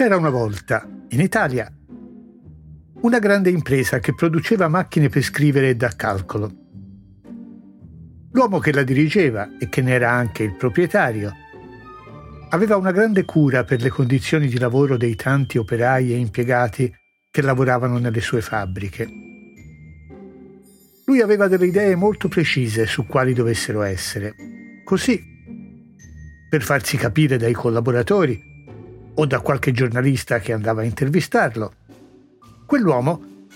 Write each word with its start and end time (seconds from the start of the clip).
C'era 0.00 0.16
una 0.16 0.30
volta, 0.30 0.88
in 1.10 1.20
Italia, 1.20 1.70
una 3.02 3.18
grande 3.18 3.50
impresa 3.50 3.98
che 3.98 4.14
produceva 4.14 4.66
macchine 4.66 5.10
per 5.10 5.20
scrivere 5.20 5.76
da 5.76 5.90
calcolo. 5.94 6.50
L'uomo 8.32 8.60
che 8.60 8.72
la 8.72 8.82
dirigeva 8.82 9.58
e 9.58 9.68
che 9.68 9.82
ne 9.82 9.92
era 9.92 10.10
anche 10.10 10.42
il 10.42 10.54
proprietario 10.54 11.30
aveva 12.48 12.78
una 12.78 12.92
grande 12.92 13.26
cura 13.26 13.64
per 13.64 13.82
le 13.82 13.90
condizioni 13.90 14.48
di 14.48 14.58
lavoro 14.58 14.96
dei 14.96 15.16
tanti 15.16 15.58
operai 15.58 16.14
e 16.14 16.16
impiegati 16.16 16.90
che 17.30 17.42
lavoravano 17.42 17.98
nelle 17.98 18.22
sue 18.22 18.40
fabbriche. 18.40 19.06
Lui 21.04 21.20
aveva 21.20 21.46
delle 21.46 21.66
idee 21.66 21.94
molto 21.94 22.28
precise 22.28 22.86
su 22.86 23.04
quali 23.04 23.34
dovessero 23.34 23.82
essere. 23.82 24.34
Così, 24.82 25.22
per 26.48 26.62
farsi 26.62 26.96
capire 26.96 27.36
dai 27.36 27.52
collaboratori 27.52 28.48
o 29.20 29.26
da 29.26 29.40
qualche 29.40 29.70
giornalista 29.70 30.38
che 30.38 30.54
andava 30.54 30.80
a 30.80 30.84
intervistarlo, 30.84 31.74
quell'uomo 32.64 33.48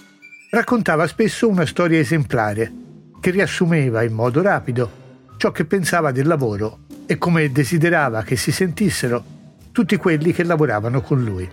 raccontava 0.50 1.06
spesso 1.06 1.48
una 1.48 1.64
storia 1.64 1.98
esemplare 1.98 2.70
che 3.18 3.30
riassumeva 3.30 4.02
in 4.02 4.12
modo 4.12 4.42
rapido 4.42 5.02
ciò 5.38 5.52
che 5.52 5.64
pensava 5.64 6.12
del 6.12 6.26
lavoro 6.26 6.80
e 7.06 7.16
come 7.16 7.50
desiderava 7.50 8.22
che 8.22 8.36
si 8.36 8.52
sentissero 8.52 9.24
tutti 9.72 9.96
quelli 9.96 10.34
che 10.34 10.44
lavoravano 10.44 11.00
con 11.00 11.24
lui. 11.24 11.50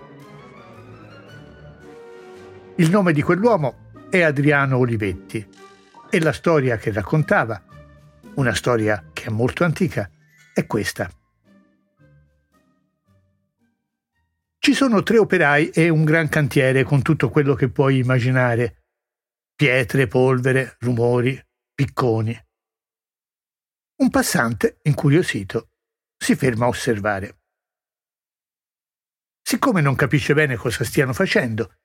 Il 2.75 2.89
nome 2.89 3.13
di 3.13 3.21
quell'uomo 3.21 3.91
è 4.09 4.23
Adriano 4.23 4.77
Olivetti 4.77 5.47
e 6.09 6.19
la 6.19 6.33
storia 6.33 6.75
che 6.75 6.91
raccontava, 6.91 7.61
una 8.33 8.53
storia 8.53 9.05
che 9.13 9.27
è 9.27 9.29
molto 9.29 9.63
antica, 9.63 10.09
è 10.53 10.67
questa. 10.67 11.09
Ci 14.63 14.75
sono 14.75 15.01
tre 15.01 15.17
operai 15.17 15.71
e 15.71 15.89
un 15.89 16.05
gran 16.05 16.29
cantiere 16.29 16.83
con 16.83 17.01
tutto 17.01 17.31
quello 17.31 17.55
che 17.55 17.71
puoi 17.71 17.97
immaginare. 17.97 18.83
Pietre, 19.55 20.05
polvere, 20.05 20.75
rumori, 20.81 21.35
picconi. 21.73 22.39
Un 24.01 24.09
passante, 24.11 24.77
incuriosito, 24.83 25.71
si 26.15 26.35
ferma 26.35 26.65
a 26.65 26.67
osservare. 26.67 27.39
Siccome 29.41 29.81
non 29.81 29.95
capisce 29.95 30.35
bene 30.35 30.57
cosa 30.57 30.83
stiano 30.83 31.13
facendo, 31.13 31.79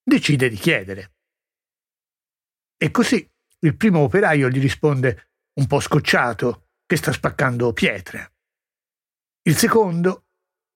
decide 0.00 0.48
di 0.48 0.56
chiedere. 0.56 1.16
E 2.76 2.92
così 2.92 3.28
il 3.58 3.76
primo 3.76 3.98
operaio 3.98 4.48
gli 4.48 4.60
risponde, 4.60 5.30
un 5.54 5.66
po' 5.66 5.80
scocciato, 5.80 6.68
che 6.86 6.94
sta 6.94 7.10
spaccando 7.10 7.72
pietre. 7.72 8.34
Il 9.48 9.56
secondo, 9.56 10.23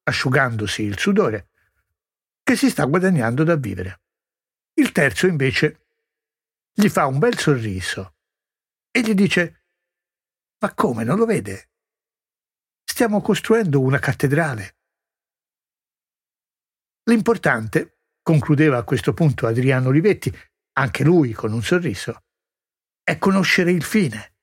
asciugandosi 0.09 0.83
il 0.83 0.99
sudore, 0.99 1.51
che 2.43 2.57
si 2.57 2.69
sta 2.69 2.85
guadagnando 2.85 3.45
da 3.45 3.57
vivere. 3.57 4.01
Il 4.75 4.93
terzo, 4.93 5.27
invece, 5.27 5.87
gli 6.73 6.89
fa 6.89 7.07
un 7.07 7.19
bel 7.19 7.39
sorriso 7.39 8.17
e 8.91 9.01
gli 9.01 9.15
dice 9.15 9.59
ma 10.61 10.75
come, 10.75 11.05
non 11.05 11.19
lo 11.19 11.25
vede? 11.25 11.71
Stiamo 12.83 13.21
costruendo 13.21 13.81
una 13.81 14.01
cattedrale. 14.01 14.77
L'importante, 17.05 18.01
concludeva 18.23 18.79
a 18.79 18.83
questo 18.83 19.15
punto 19.15 19.47
Adriano 19.47 19.89
Olivetti, 19.89 20.37
anche 20.73 21.05
lui 21.05 21.33
con 21.33 21.53
un 21.53 21.63
sorriso, 21.63 22.25
è 23.05 23.19
conoscere 23.19 23.71
il 23.71 23.85
fine. 23.85 24.38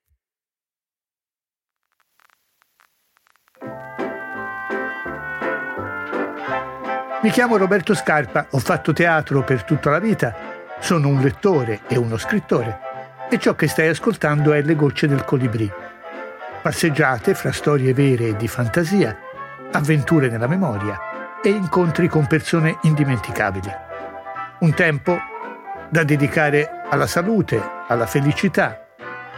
Mi 7.25 7.31
chiamo 7.31 7.57
Roberto 7.57 7.95
Scarpa, 7.95 8.45
ho 8.51 8.59
fatto 8.59 8.93
teatro 8.93 9.43
per 9.43 9.63
tutta 9.63 9.89
la 9.89 9.97
vita, 9.97 10.35
sono 10.79 11.07
un 11.07 11.21
lettore 11.21 11.79
e 11.87 11.97
uno 11.97 12.17
scrittore 12.17 12.79
e 13.31 13.39
ciò 13.39 13.55
che 13.55 13.67
stai 13.67 13.87
ascoltando 13.87 14.53
è 14.53 14.61
Le 14.61 14.75
gocce 14.75 15.07
del 15.07 15.25
colibrì 15.25 15.67
passeggiate 16.61 17.33
fra 17.33 17.51
storie 17.51 17.95
vere 17.95 18.27
e 18.27 18.35
di 18.35 18.47
fantasia, 18.47 19.17
avventure 19.71 20.29
nella 20.29 20.45
memoria 20.45 21.39
e 21.41 21.49
incontri 21.49 22.07
con 22.07 22.27
persone 22.27 22.77
indimenticabili. 22.83 23.71
Un 24.59 24.75
tempo 24.75 25.17
da 25.89 26.03
dedicare 26.03 26.83
alla 26.87 27.07
salute, 27.07 27.59
alla 27.87 28.05
felicità 28.05 28.85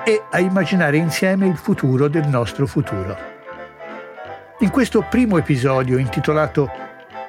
e 0.03 0.25
a 0.29 0.40
immaginare 0.40 0.97
insieme 0.97 1.47
il 1.47 1.56
futuro 1.56 2.09
del 2.09 2.28
nostro 2.28 2.67
futuro. 2.67 3.17
In 4.59 4.72
questo 4.72 5.06
primo 5.09 5.38
episodio 5.38 5.97
intitolato 5.97 6.84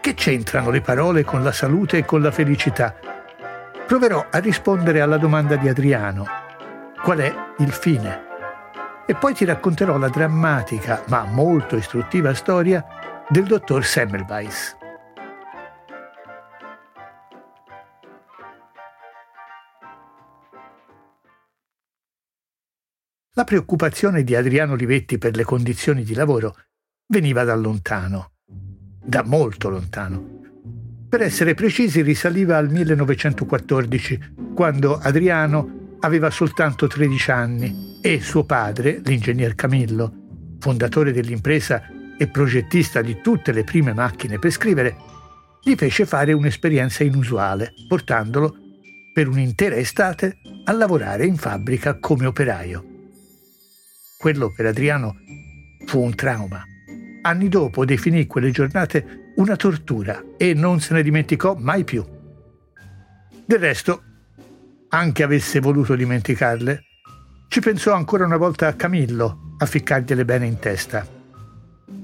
Che 0.08 0.14
c'entrano 0.14 0.70
le 0.70 0.80
parole 0.80 1.22
con 1.22 1.42
la 1.42 1.52
salute 1.52 1.98
e 1.98 2.04
con 2.06 2.22
la 2.22 2.30
felicità? 2.30 2.94
Proverò 3.86 4.28
a 4.30 4.38
rispondere 4.38 5.02
alla 5.02 5.18
domanda 5.18 5.56
di 5.56 5.68
Adriano. 5.68 6.24
Qual 7.02 7.18
è 7.18 7.30
il 7.58 7.70
fine? 7.70 8.24
e 9.04 9.14
poi 9.14 9.34
ti 9.34 9.44
racconterò 9.44 9.98
la 9.98 10.08
drammatica 10.08 11.04
ma 11.08 11.24
molto 11.24 11.76
istruttiva 11.76 12.32
storia 12.32 12.82
del 13.28 13.44
dottor 13.44 13.84
Semmelweis. 13.84 14.76
La 23.34 23.44
preoccupazione 23.44 24.24
di 24.24 24.34
Adriano 24.34 24.72
Olivetti 24.72 25.18
per 25.18 25.36
le 25.36 25.44
condizioni 25.44 26.02
di 26.02 26.14
lavoro 26.14 26.56
veniva 27.06 27.44
da 27.44 27.54
lontano, 27.54 28.37
da 29.08 29.22
molto 29.24 29.70
lontano. 29.70 30.36
Per 31.08 31.22
essere 31.22 31.54
precisi 31.54 32.02
risaliva 32.02 32.58
al 32.58 32.68
1914, 32.68 34.34
quando 34.54 34.98
Adriano 34.98 35.96
aveva 36.00 36.28
soltanto 36.28 36.86
13 36.86 37.30
anni 37.30 37.98
e 38.02 38.20
suo 38.20 38.44
padre, 38.44 39.00
l'ingegner 39.02 39.54
Camillo, 39.54 40.12
fondatore 40.58 41.12
dell'impresa 41.12 41.84
e 42.18 42.28
progettista 42.28 43.00
di 43.00 43.22
tutte 43.22 43.52
le 43.52 43.64
prime 43.64 43.94
macchine 43.94 44.38
per 44.38 44.50
scrivere, 44.50 44.94
gli 45.62 45.74
fece 45.74 46.04
fare 46.04 46.34
un'esperienza 46.34 47.02
inusuale, 47.02 47.72
portandolo 47.88 48.54
per 49.14 49.26
un'intera 49.26 49.76
estate 49.76 50.36
a 50.64 50.72
lavorare 50.72 51.24
in 51.24 51.36
fabbrica 51.36 51.98
come 51.98 52.26
operaio. 52.26 52.84
Quello 54.18 54.52
per 54.54 54.66
Adriano 54.66 55.16
fu 55.86 56.02
un 56.02 56.14
trauma. 56.14 56.67
Anni 57.22 57.48
dopo 57.48 57.84
definì 57.84 58.26
quelle 58.26 58.50
giornate 58.50 59.32
una 59.36 59.56
tortura 59.56 60.22
e 60.36 60.54
non 60.54 60.80
se 60.80 60.94
ne 60.94 61.02
dimenticò 61.02 61.54
mai 61.58 61.84
più. 61.84 62.04
Del 63.44 63.58
resto, 63.58 64.02
anche 64.88 65.22
avesse 65.22 65.60
voluto 65.60 65.94
dimenticarle, 65.94 66.84
ci 67.48 67.60
pensò 67.60 67.94
ancora 67.94 68.24
una 68.24 68.36
volta 68.36 68.66
a 68.66 68.74
Camillo 68.74 69.54
a 69.58 69.66
ficcargliele 69.66 70.24
bene 70.24 70.46
in 70.46 70.58
testa. 70.58 71.06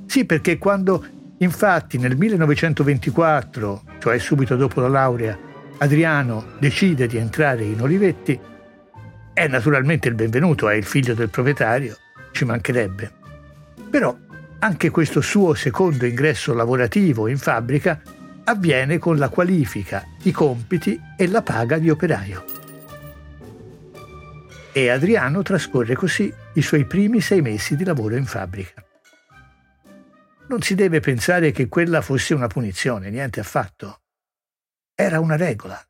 Sì, 0.06 0.24
perché 0.24 0.58
quando 0.58 1.04
infatti 1.38 1.98
nel 1.98 2.16
1924, 2.16 3.82
cioè 3.98 4.18
subito 4.18 4.56
dopo 4.56 4.80
la 4.80 4.88
laurea, 4.88 5.38
Adriano 5.78 6.52
decide 6.58 7.06
di 7.06 7.16
entrare 7.16 7.64
in 7.64 7.80
Olivetti, 7.80 8.38
è 9.32 9.48
naturalmente 9.48 10.08
il 10.08 10.14
benvenuto, 10.14 10.68
è 10.68 10.74
il 10.74 10.84
figlio 10.84 11.14
del 11.14 11.30
proprietario, 11.30 11.96
ci 12.32 12.44
mancherebbe. 12.44 13.12
Però 13.90 14.16
anche 14.64 14.90
questo 14.90 15.20
suo 15.20 15.52
secondo 15.52 16.06
ingresso 16.06 16.54
lavorativo 16.54 17.28
in 17.28 17.36
fabbrica 17.36 18.00
avviene 18.44 18.98
con 18.98 19.18
la 19.18 19.28
qualifica, 19.28 20.04
i 20.22 20.32
compiti 20.32 20.98
e 21.16 21.28
la 21.28 21.42
paga 21.42 21.78
di 21.78 21.90
operaio 21.90 22.54
e 24.76 24.90
Adriano 24.90 25.42
trascorre 25.42 25.94
così 25.94 26.34
i 26.54 26.60
suoi 26.60 26.84
primi 26.84 27.20
sei 27.20 27.40
mesi 27.40 27.76
di 27.76 27.84
lavoro 27.84 28.16
in 28.16 28.26
fabbrica. 28.26 28.84
Non 30.48 30.62
si 30.62 30.74
deve 30.74 30.98
pensare 30.98 31.52
che 31.52 31.68
quella 31.68 32.00
fosse 32.00 32.34
una 32.34 32.48
punizione, 32.48 33.08
niente 33.08 33.38
affatto. 33.38 34.00
Era 34.92 35.20
una 35.20 35.36
regola. 35.36 35.80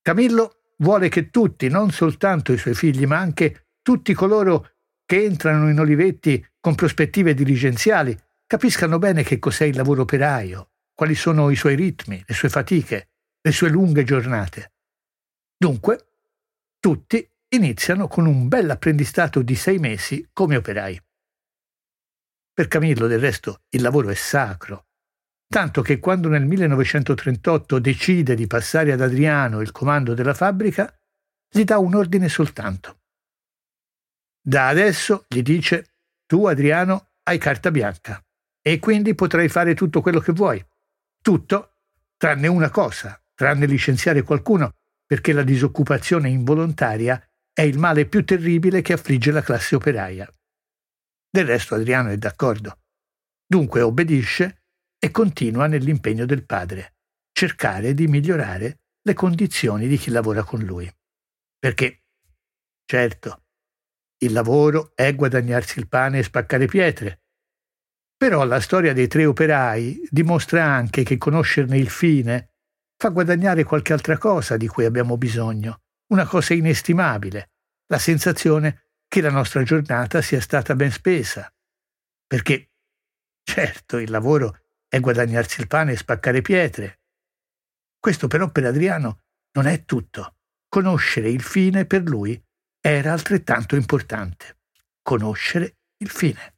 Camillo 0.00 0.62
vuole 0.78 1.10
che 1.10 1.28
tutti, 1.28 1.68
non 1.68 1.90
soltanto 1.90 2.54
i 2.54 2.56
suoi 2.56 2.72
figli, 2.72 3.04
ma 3.04 3.18
anche 3.18 3.66
tutti 3.82 4.14
coloro 4.14 4.69
che 5.10 5.24
entrano 5.24 5.68
in 5.68 5.80
Olivetti 5.80 6.46
con 6.60 6.76
prospettive 6.76 7.34
dirigenziali, 7.34 8.16
capiscano 8.46 9.00
bene 9.00 9.24
che 9.24 9.40
cos'è 9.40 9.64
il 9.64 9.74
lavoro 9.74 10.02
operaio, 10.02 10.70
quali 10.94 11.16
sono 11.16 11.50
i 11.50 11.56
suoi 11.56 11.74
ritmi, 11.74 12.22
le 12.24 12.32
sue 12.32 12.48
fatiche, 12.48 13.08
le 13.40 13.50
sue 13.50 13.70
lunghe 13.70 14.04
giornate. 14.04 14.74
Dunque, 15.56 16.12
tutti 16.78 17.28
iniziano 17.48 18.06
con 18.06 18.26
un 18.26 18.46
bel 18.46 18.70
apprendistato 18.70 19.42
di 19.42 19.56
sei 19.56 19.78
mesi 19.78 20.28
come 20.32 20.54
operai. 20.54 21.02
Per 22.52 22.68
Camillo, 22.68 23.08
del 23.08 23.18
resto, 23.18 23.62
il 23.70 23.82
lavoro 23.82 24.10
è 24.10 24.14
sacro, 24.14 24.90
tanto 25.48 25.82
che 25.82 25.98
quando 25.98 26.28
nel 26.28 26.46
1938 26.46 27.80
decide 27.80 28.36
di 28.36 28.46
passare 28.46 28.92
ad 28.92 29.00
Adriano 29.00 29.60
il 29.60 29.72
comando 29.72 30.14
della 30.14 30.34
fabbrica, 30.34 30.96
gli 31.52 31.64
dà 31.64 31.78
un 31.78 31.96
ordine 31.96 32.28
soltanto. 32.28 32.99
Da 34.50 34.66
adesso, 34.66 35.26
gli 35.28 35.42
dice, 35.42 35.92
tu 36.26 36.44
Adriano 36.46 37.12
hai 37.22 37.38
carta 37.38 37.70
bianca 37.70 38.20
e 38.60 38.80
quindi 38.80 39.14
potrai 39.14 39.48
fare 39.48 39.74
tutto 39.74 40.00
quello 40.00 40.18
che 40.18 40.32
vuoi, 40.32 40.60
tutto 41.22 41.76
tranne 42.16 42.48
una 42.48 42.68
cosa, 42.68 43.22
tranne 43.32 43.66
licenziare 43.66 44.22
qualcuno, 44.22 44.74
perché 45.06 45.32
la 45.32 45.44
disoccupazione 45.44 46.30
involontaria 46.30 47.24
è 47.52 47.62
il 47.62 47.78
male 47.78 48.06
più 48.06 48.24
terribile 48.24 48.82
che 48.82 48.94
affligge 48.94 49.30
la 49.30 49.40
classe 49.40 49.76
operaia. 49.76 50.28
Del 51.30 51.46
resto 51.46 51.76
Adriano 51.76 52.08
è 52.08 52.16
d'accordo. 52.16 52.80
Dunque 53.46 53.82
obbedisce 53.82 54.64
e 54.98 55.12
continua 55.12 55.68
nell'impegno 55.68 56.26
del 56.26 56.44
padre, 56.44 56.96
cercare 57.30 57.94
di 57.94 58.08
migliorare 58.08 58.80
le 59.00 59.14
condizioni 59.14 59.86
di 59.86 59.96
chi 59.96 60.10
lavora 60.10 60.42
con 60.42 60.58
lui. 60.60 60.92
Perché, 61.56 62.02
certo, 62.84 63.44
il 64.22 64.32
lavoro 64.32 64.92
è 64.94 65.14
guadagnarsi 65.14 65.78
il 65.78 65.88
pane 65.88 66.18
e 66.18 66.22
spaccare 66.22 66.66
pietre. 66.66 67.22
Però 68.16 68.44
la 68.44 68.60
storia 68.60 68.92
dei 68.92 69.06
tre 69.08 69.24
operai 69.24 70.06
dimostra 70.10 70.64
anche 70.64 71.04
che 71.04 71.16
conoscerne 71.16 71.78
il 71.78 71.88
fine 71.88 72.52
fa 72.96 73.08
guadagnare 73.08 73.64
qualche 73.64 73.94
altra 73.94 74.18
cosa 74.18 74.58
di 74.58 74.66
cui 74.66 74.84
abbiamo 74.84 75.16
bisogno, 75.16 75.80
una 76.12 76.26
cosa 76.26 76.52
inestimabile, 76.52 77.52
la 77.86 77.98
sensazione 77.98 78.88
che 79.08 79.22
la 79.22 79.30
nostra 79.30 79.62
giornata 79.62 80.20
sia 80.20 80.40
stata 80.40 80.74
ben 80.74 80.90
spesa. 80.90 81.50
Perché, 82.26 82.72
certo, 83.42 83.96
il 83.96 84.10
lavoro 84.10 84.60
è 84.86 85.00
guadagnarsi 85.00 85.62
il 85.62 85.66
pane 85.66 85.92
e 85.92 85.96
spaccare 85.96 86.42
pietre. 86.42 87.00
Questo 87.98 88.28
però 88.28 88.50
per 88.50 88.66
Adriano 88.66 89.22
non 89.52 89.66
è 89.66 89.84
tutto. 89.86 90.36
Conoscere 90.68 91.30
il 91.30 91.42
fine 91.42 91.86
per 91.86 92.02
lui 92.02 92.40
era 92.80 93.12
altrettanto 93.12 93.76
importante. 93.76 94.56
Conoscere 95.02 95.76
il 95.98 96.08
fine. 96.08 96.54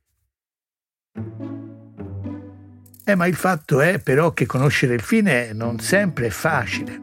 Eh, 3.05 3.15
ma 3.17 3.27
il 3.27 3.35
fatto 3.35 3.81
è 3.81 3.99
però 3.99 4.33
che 4.33 4.47
conoscere 4.47 4.95
il 4.95 5.01
fine 5.01 5.53
non 5.53 5.81
sempre 5.81 6.27
è 6.27 6.31
facile. 6.31 7.01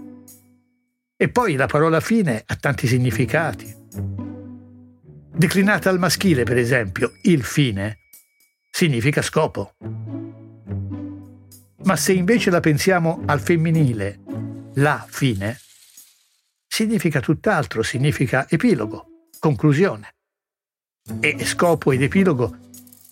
E 1.18 1.28
poi 1.28 1.56
la 1.56 1.66
parola 1.66 2.00
fine 2.00 2.42
ha 2.46 2.56
tanti 2.56 2.88
significati. 2.88 3.76
Declinata 5.36 5.90
al 5.90 6.00
maschile, 6.00 6.44
per 6.44 6.58
esempio, 6.58 7.12
il 7.24 7.44
fine 7.44 8.00
significa 8.72 9.22
scopo. 9.22 9.76
Ma 11.84 11.96
se 11.96 12.14
invece 12.14 12.50
la 12.50 12.62
pensiamo 12.62 13.22
al 13.26 13.42
femminile, 13.42 14.20
la 14.76 15.06
fine, 15.10 15.60
significa 16.68 17.20
tutt'altro, 17.20 17.84
significa 17.84 18.48
epilogo 18.50 19.09
conclusione. 19.40 20.16
E 21.20 21.44
scopo 21.46 21.92
ed 21.92 22.04
epilogo 22.04 22.58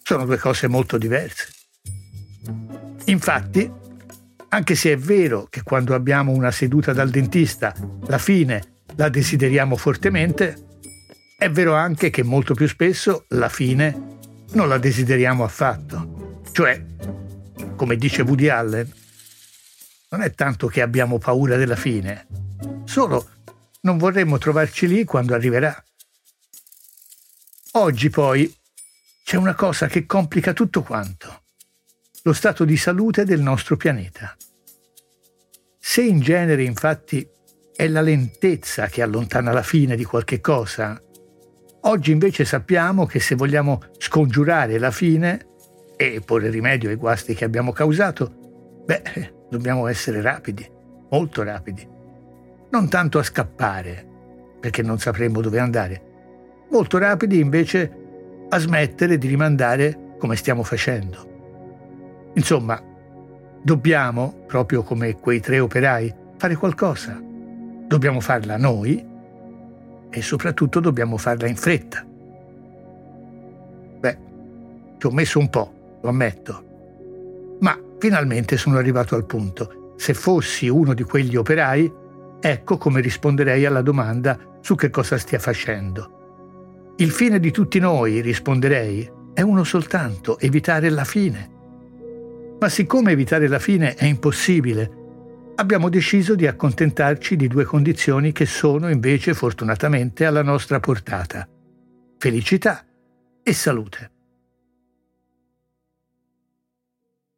sono 0.03 0.25
due 0.25 0.37
cose 0.37 0.67
molto 0.67 0.97
diverse. 0.97 1.49
Infatti, 3.05 3.69
anche 4.49 4.75
se 4.75 4.91
è 4.91 4.97
vero 4.97 5.47
che 5.49 5.63
quando 5.63 5.95
abbiamo 5.95 6.31
una 6.31 6.51
seduta 6.51 6.93
dal 6.93 7.09
dentista, 7.09 7.73
la 8.05 8.17
fine 8.17 8.75
la 8.95 9.09
desideriamo 9.09 9.75
fortemente, 9.75 10.65
è 11.37 11.49
vero 11.49 11.75
anche 11.75 12.09
che 12.09 12.23
molto 12.23 12.53
più 12.53 12.67
spesso 12.67 13.25
la 13.29 13.49
fine 13.49 14.17
non 14.51 14.67
la 14.67 14.77
desideriamo 14.77 15.43
affatto. 15.43 16.41
Cioè, 16.51 16.83
come 17.75 17.95
dice 17.95 18.21
Woody 18.21 18.47
Allen, 18.47 18.91
non 20.09 20.21
è 20.21 20.31
tanto 20.31 20.67
che 20.67 20.81
abbiamo 20.81 21.17
paura 21.17 21.57
della 21.57 21.75
fine, 21.75 22.27
solo 22.85 23.29
non 23.81 23.97
vorremmo 23.97 24.37
trovarci 24.37 24.87
lì 24.87 25.03
quando 25.03 25.33
arriverà. 25.33 25.83
Oggi 27.79 28.09
poi 28.09 28.51
c'è 29.23 29.37
una 29.37 29.53
cosa 29.53 29.85
che 29.85 30.07
complica 30.07 30.51
tutto 30.51 30.81
quanto, 30.81 31.43
lo 32.23 32.33
stato 32.33 32.65
di 32.65 32.75
salute 32.75 33.23
del 33.23 33.39
nostro 33.39 33.77
pianeta. 33.77 34.35
Se 35.77 36.01
in 36.01 36.19
genere 36.19 36.63
infatti 36.63 37.25
è 37.75 37.87
la 37.87 38.01
lentezza 38.01 38.87
che 38.87 39.03
allontana 39.03 39.51
la 39.51 39.61
fine 39.61 39.95
di 39.95 40.03
qualche 40.05 40.41
cosa, 40.41 40.99
oggi 41.81 42.11
invece 42.11 42.45
sappiamo 42.45 43.05
che 43.05 43.19
se 43.19 43.35
vogliamo 43.35 43.79
scongiurare 43.99 44.79
la 44.79 44.91
fine 44.91 45.45
e 45.97 46.19
porre 46.25 46.49
rimedio 46.49 46.89
ai 46.89 46.95
guasti 46.95 47.35
che 47.35 47.45
abbiamo 47.45 47.73
causato, 47.73 48.81
beh, 48.85 49.33
dobbiamo 49.51 49.85
essere 49.85 50.21
rapidi, 50.21 50.67
molto 51.11 51.43
rapidi. 51.43 51.87
Non 52.71 52.89
tanto 52.89 53.19
a 53.19 53.23
scappare, 53.23 54.03
perché 54.59 54.81
non 54.81 54.97
sapremmo 54.97 55.41
dove 55.41 55.59
andare, 55.59 56.06
molto 56.69 56.97
rapidi 56.97 57.39
invece 57.39 57.91
a 58.49 58.57
smettere 58.57 59.17
di 59.17 59.27
rimandare 59.27 60.15
come 60.17 60.35
stiamo 60.35 60.63
facendo. 60.63 61.35
Insomma, 62.33 62.81
dobbiamo, 63.61 64.43
proprio 64.45 64.83
come 64.83 65.19
quei 65.19 65.39
tre 65.39 65.59
operai, 65.59 66.13
fare 66.37 66.55
qualcosa. 66.55 67.21
Dobbiamo 67.87 68.19
farla 68.19 68.57
noi 68.57 69.05
e 70.09 70.21
soprattutto 70.21 70.79
dobbiamo 70.79 71.17
farla 71.17 71.47
in 71.47 71.55
fretta. 71.55 72.05
Beh, 73.99 74.17
ci 74.97 75.05
ho 75.05 75.11
messo 75.11 75.39
un 75.39 75.49
po', 75.49 75.99
lo 76.01 76.09
ammetto. 76.09 76.65
Ma 77.59 77.77
finalmente 77.97 78.57
sono 78.57 78.77
arrivato 78.77 79.15
al 79.15 79.25
punto. 79.25 79.93
Se 79.97 80.13
fossi 80.13 80.67
uno 80.69 80.93
di 80.93 81.03
quegli 81.03 81.35
operai, 81.35 81.91
ecco 82.39 82.77
come 82.77 83.01
risponderei 83.01 83.65
alla 83.65 83.81
domanda 83.81 84.37
su 84.61 84.75
che 84.75 84.89
cosa 84.89 85.17
stia 85.17 85.39
facendo. 85.39 86.16
Il 86.99 87.11
fine 87.11 87.39
di 87.39 87.51
tutti 87.51 87.77
noi, 87.77 88.21
risponderei, 88.21 89.07
è 89.31 89.41
uno 89.41 89.63
soltanto, 89.63 90.39
evitare 90.39 90.89
la 90.89 91.05
fine. 91.05 92.55
Ma 92.59 92.69
siccome 92.69 93.11
evitare 93.11 93.47
la 93.47 93.59
fine 93.59 93.93
è 93.93 94.05
impossibile, 94.05 95.51
abbiamo 95.57 95.89
deciso 95.89 96.33
di 96.33 96.47
accontentarci 96.47 97.35
di 97.35 97.47
due 97.47 97.65
condizioni 97.65 98.31
che 98.31 98.47
sono 98.47 98.89
invece 98.89 99.35
fortunatamente 99.35 100.25
alla 100.25 100.41
nostra 100.41 100.79
portata. 100.79 101.47
Felicità 102.17 102.83
e 103.43 103.53
salute. 103.53 104.11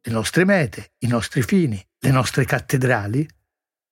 Le 0.00 0.10
nostre 0.10 0.46
mete, 0.46 0.92
i 1.00 1.06
nostri 1.06 1.42
fini, 1.42 1.78
le 1.98 2.10
nostre 2.10 2.46
cattedrali 2.46 3.28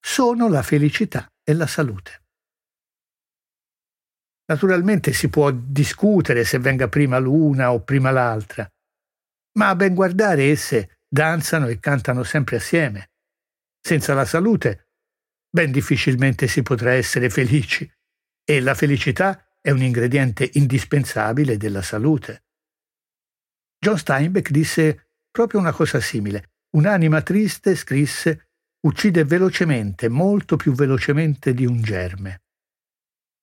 sono 0.00 0.48
la 0.48 0.62
felicità 0.62 1.26
e 1.44 1.52
la 1.52 1.66
salute. 1.66 2.22
Naturalmente 4.48 5.12
si 5.12 5.28
può 5.28 5.50
discutere 5.50 6.44
se 6.44 6.58
venga 6.58 6.88
prima 6.88 7.18
l'una 7.18 7.72
o 7.72 7.82
prima 7.82 8.10
l'altra, 8.10 8.66
ma 9.58 9.68
a 9.68 9.76
ben 9.76 9.94
guardare 9.94 10.44
esse 10.44 11.00
danzano 11.06 11.66
e 11.66 11.78
cantano 11.78 12.22
sempre 12.22 12.56
assieme. 12.56 13.10
Senza 13.80 14.14
la 14.14 14.24
salute, 14.24 14.88
ben 15.50 15.70
difficilmente 15.70 16.46
si 16.46 16.62
potrà 16.62 16.92
essere 16.92 17.28
felici, 17.28 17.90
e 18.44 18.60
la 18.60 18.74
felicità 18.74 19.46
è 19.60 19.70
un 19.70 19.82
ingrediente 19.82 20.48
indispensabile 20.54 21.58
della 21.58 21.82
salute. 21.82 22.44
John 23.78 23.98
Steinbeck 23.98 24.50
disse 24.50 25.10
proprio 25.30 25.60
una 25.60 25.72
cosa 25.72 26.00
simile. 26.00 26.52
Un'anima 26.70 27.22
triste, 27.22 27.74
scrisse, 27.74 28.48
uccide 28.80 29.24
velocemente, 29.24 30.08
molto 30.08 30.56
più 30.56 30.72
velocemente 30.72 31.52
di 31.52 31.66
un 31.66 31.82
germe. 31.82 32.42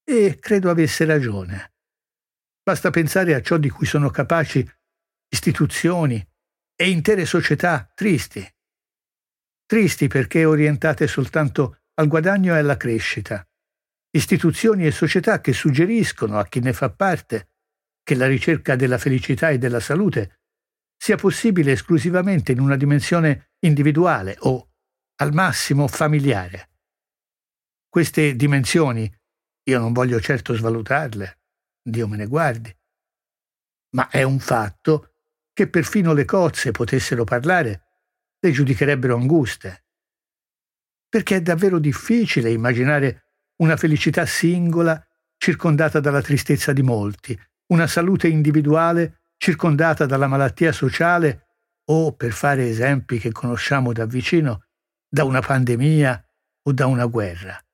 E 0.08 0.38
credo 0.40 0.70
avesse 0.70 1.04
ragione. 1.04 1.74
Basta 2.62 2.92
pensare 2.92 3.34
a 3.34 3.42
ciò 3.42 3.58
di 3.58 3.70
cui 3.70 3.88
sono 3.88 4.12
capaci 4.12 4.64
istituzioni 5.28 6.24
e 6.76 6.90
intere 6.90 7.26
società 7.26 7.92
tristi. 7.94 8.48
Tristi 9.66 10.08
perché 10.08 10.46
orientate 10.46 11.08
soltanto 11.08 11.80
al 11.96 12.08
guadagno 12.08 12.54
e 12.54 12.60
alla 12.60 12.78
crescita. 12.78 13.44
Istituzioni 14.12 14.86
e 14.86 14.92
società 14.92 15.42
che 15.42 15.54
suggeriscono 15.54 16.38
a 16.38 16.46
chi 16.46 16.60
ne 16.60 16.74
fa 16.74 16.92
parte 16.92 17.54
che 18.04 18.14
la 18.14 18.28
ricerca 18.28 18.76
della 18.76 19.00
felicità 19.00 19.50
e 19.50 19.58
della 19.58 19.80
salute 19.80 20.42
sia 20.96 21.18
possibile 21.18 21.72
esclusivamente 21.72 22.52
in 22.52 22.60
una 22.60 22.76
dimensione 22.76 23.54
individuale 23.60 24.36
o, 24.42 24.70
al 25.16 25.34
massimo, 25.34 25.88
familiare. 25.88 26.70
Queste 27.90 28.36
dimensioni 28.36 29.12
io 29.68 29.80
non 29.80 29.94
voglio 29.94 30.20
certo 30.20 30.54
svalutarle, 30.54 31.40
Dio 31.82 32.08
me 32.08 32.18
ne 32.18 32.28
guardi. 32.28 32.76
Ma 33.96 34.10
è 34.10 34.22
un 34.24 34.40
fatto 34.40 35.14
che 35.54 35.68
perfino 35.68 36.14
le 36.14 36.26
cozze 36.26 36.72
potessero 36.72 37.24
parlare, 37.24 37.84
le 38.40 38.52
giudicherebbero 38.52 39.16
anguste. 39.16 39.86
Perché 41.10 41.38
è 41.38 41.42
davvero 41.42 41.80
difficile 41.80 42.52
immaginare 42.52 43.30
una 43.58 43.78
felicità 43.78 44.26
singola 44.26 45.04
circondata 45.38 46.00
dalla 46.00 46.22
tristezza 46.22 46.72
di 46.72 46.84
molti, 46.84 47.40
una 47.68 47.88
salute 47.88 48.28
individuale 48.28 49.22
circondata 49.38 50.06
dalla 50.06 50.28
malattia 50.28 50.72
sociale 50.72 51.48
o, 51.86 52.14
per 52.14 52.34
fare 52.34 52.68
esempi 52.68 53.18
che 53.18 53.32
conosciamo 53.32 53.94
da 53.94 54.06
vicino, 54.06 54.66
da 55.08 55.24
una 55.24 55.42
pandemia 55.42 56.24
o 56.64 56.72
da 56.72 56.86
una 56.86 57.06
guerra 57.06 57.65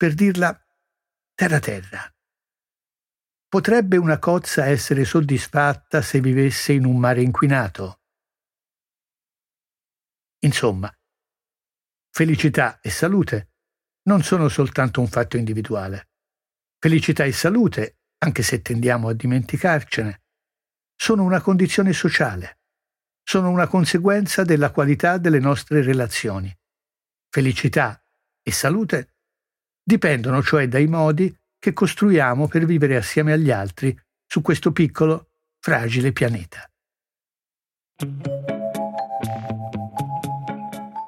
per 0.00 0.14
dirla 0.14 0.58
terra-terra. 1.34 2.10
Potrebbe 3.46 3.98
una 3.98 4.18
cozza 4.18 4.64
essere 4.64 5.04
soddisfatta 5.04 6.00
se 6.00 6.22
vivesse 6.22 6.72
in 6.72 6.86
un 6.86 6.98
mare 6.98 7.20
inquinato? 7.20 8.00
Insomma, 10.38 10.90
felicità 12.08 12.80
e 12.80 12.88
salute 12.88 13.50
non 14.04 14.22
sono 14.22 14.48
soltanto 14.48 15.02
un 15.02 15.06
fatto 15.06 15.36
individuale. 15.36 16.12
Felicità 16.78 17.24
e 17.24 17.32
salute, 17.32 17.98
anche 18.20 18.42
se 18.42 18.62
tendiamo 18.62 19.10
a 19.10 19.12
dimenticarcene, 19.12 20.22
sono 20.96 21.24
una 21.24 21.42
condizione 21.42 21.92
sociale, 21.92 22.60
sono 23.22 23.50
una 23.50 23.66
conseguenza 23.66 24.44
della 24.44 24.70
qualità 24.70 25.18
delle 25.18 25.40
nostre 25.40 25.82
relazioni. 25.82 26.50
Felicità 27.28 28.02
e 28.42 28.50
salute 28.50 29.16
dipendono 29.90 30.40
cioè 30.40 30.68
dai 30.68 30.86
modi 30.86 31.34
che 31.58 31.72
costruiamo 31.72 32.46
per 32.46 32.64
vivere 32.64 32.94
assieme 32.94 33.32
agli 33.32 33.50
altri 33.50 33.98
su 34.24 34.40
questo 34.40 34.70
piccolo, 34.70 35.30
fragile 35.58 36.12
pianeta. 36.12 36.64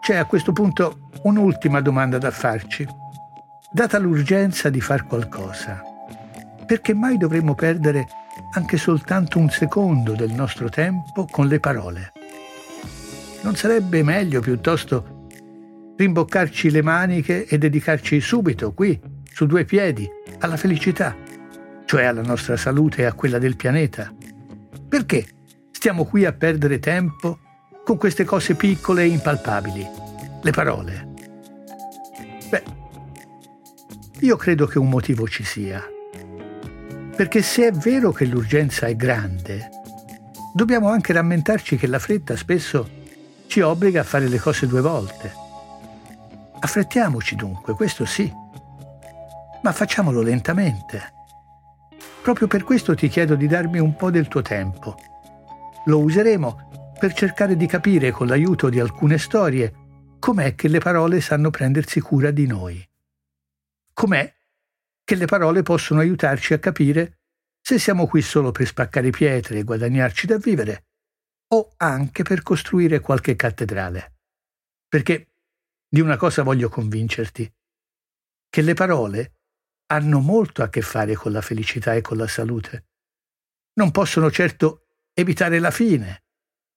C'è 0.01 0.17
a 0.17 0.25
questo 0.25 0.51
punto 0.51 1.11
un'ultima 1.23 1.81
domanda 1.81 2.19
da 2.19 2.33
farci. 2.33 2.85
Data 3.73 3.99
l'urgenza 3.99 4.69
di 4.69 4.81
far 4.81 5.07
qualcosa, 5.07 5.81
perché 6.67 6.93
mai 6.93 7.17
dovremmo 7.19 7.55
perdere 7.55 8.07
anche 8.55 8.79
soltanto 8.79 9.39
un 9.39 9.49
secondo 9.49 10.15
del 10.15 10.33
nostro 10.33 10.69
tempo 10.69 11.27
con 11.31 11.47
le 11.47 11.61
parole? 11.61 12.13
Non 13.43 13.55
sarebbe 13.55 14.03
meglio 14.03 14.41
piuttosto 14.41 15.22
rimboccarci 15.97 16.71
le 16.71 16.83
maniche 16.83 17.47
e 17.47 17.59
dedicarci 17.59 18.21
subito, 18.21 18.73
qui, 18.73 19.01
su 19.33 19.47
due 19.47 19.65
piedi, 19.65 20.09
alla 20.41 20.57
felicità, 20.57 21.17
cioè 21.85 22.05
alla 22.05 22.23
nostra 22.23 22.57
salute 22.57 23.03
e 23.03 23.05
a 23.05 23.13
quella 23.13 23.39
del 23.39 23.57
pianeta? 23.57 24.13
Perché 24.89 25.27
stiamo 25.71 26.05
qui 26.05 26.25
a 26.25 26.33
perdere 26.33 26.79
tempo 26.79 27.39
con 27.85 27.97
queste 27.97 28.25
cose 28.25 28.55
piccole 28.55 29.03
e 29.03 29.07
impalpabili, 29.07 29.87
le 30.43 30.51
parole? 30.51 31.09
Beh, 32.49 32.63
io 34.21 34.37
credo 34.37 34.67
che 34.67 34.79
un 34.79 34.89
motivo 34.89 35.27
ci 35.27 35.45
sia. 35.45 35.83
Perché 37.15 37.43
se 37.43 37.67
è 37.67 37.73
vero 37.73 38.13
che 38.13 38.25
l'urgenza 38.25 38.87
è 38.87 38.97
grande, 38.97 39.69
dobbiamo 40.55 40.89
anche 40.89 41.13
rammentarci 41.13 41.77
che 41.77 41.87
la 41.87 41.99
fretta 41.99 42.37
spesso 42.37 43.01
ci 43.47 43.61
obbliga 43.61 44.01
a 44.01 44.05
fare 44.05 44.29
le 44.29 44.39
cose 44.39 44.67
due 44.67 44.81
volte. 44.81 45.42
Affrettiamoci 46.65 47.35
dunque, 47.35 47.75
questo 47.75 48.05
sì, 48.05 48.33
ma 49.63 49.73
facciamolo 49.73 50.23
lentamente. 50.23 51.13
Proprio 52.23 52.47
per 52.47 52.63
questo 52.63 52.95
ti 52.95 53.09
chiedo 53.09 53.35
di 53.35 53.49
darmi 53.49 53.81
un 53.81 53.97
po' 53.97 54.13
del 54.13 54.29
tuo 54.29 54.43
tempo. 54.43 54.97
Lo 55.87 55.99
useremo 55.99 56.95
per 57.01 57.15
cercare 57.15 57.57
di 57.57 57.67
capire 57.67 58.13
con 58.13 58.29
l'aiuto 58.29 58.69
di 58.69 58.79
alcune 58.79 59.19
storie 59.19 59.73
com'è 60.21 60.55
che 60.55 60.69
le 60.69 60.79
parole 60.79 61.21
sanno 61.21 61.51
prendersi 61.51 61.99
cura 61.99 62.31
di 62.31 62.47
noi. 62.47 62.89
Com'è 63.93 64.33
che 65.03 65.15
le 65.17 65.27
parole 65.27 65.63
possono 65.63 65.99
aiutarci 65.99 66.55
a 66.55 66.61
capire 66.61 67.19
se 67.61 67.81
siamo 67.81 68.07
qui 68.07 68.23
solo 68.23 68.53
per 68.53 68.69
spaccare 68.69 69.11
pietre 69.11 69.59
e 69.59 69.65
guadagnarci 69.65 70.29
da 70.29 70.39
vivere 70.39 70.85
o 71.49 71.73
anche 71.79 72.23
per 72.23 72.45
costruire 72.45 73.01
qualche 73.01 73.35
cattedrale. 73.35 74.13
Perché 74.89 75.32
di 75.93 76.01
una 76.01 76.17
cosa 76.17 76.43
voglio 76.43 76.71
convincerti, 76.71 77.55
che 78.49 78.63
le 78.63 78.73
parole 78.73 79.41
hanno 79.89 80.21
molto 80.21 80.63
a 80.63 80.71
che 80.71 80.81
fare 80.81 81.15
con 81.15 81.33
la 81.33 81.43
felicità 81.43 81.93
e 81.93 82.01
con 82.01 82.17
la 82.17 82.27
salute. 82.27 82.87
Non 83.75 83.91
possono 83.91 84.31
certo 84.31 84.87
evitare 85.13 85.59
la 85.59 85.71
fine. 85.71 86.25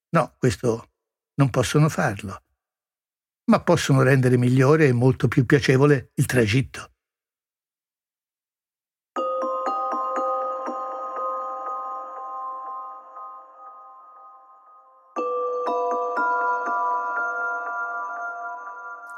No, 0.09 0.35
questo 0.37 0.91
non 1.35 1.49
possono 1.49 1.87
farlo. 1.87 2.43
Ma 3.45 3.63
possono 3.63 4.01
rendere 4.01 4.35
migliore 4.35 4.87
e 4.87 4.91
molto 4.91 5.29
più 5.29 5.45
piacevole 5.45 6.11
il 6.15 6.25
tragitto. 6.25 6.94